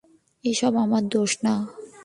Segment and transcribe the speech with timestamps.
[0.45, 1.53] এসব আমার দোষ না!